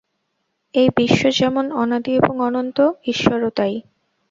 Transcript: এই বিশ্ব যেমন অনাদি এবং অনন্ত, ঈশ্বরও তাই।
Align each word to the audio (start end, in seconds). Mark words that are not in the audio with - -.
এই 0.75 0.89
বিশ্ব 0.97 1.21
যেমন 1.31 1.65
অনাদি 1.73 2.11
এবং 2.15 2.35
অনন্ত, 2.41 2.77
ঈশ্বরও 3.05 3.49
তাই। 3.55 3.73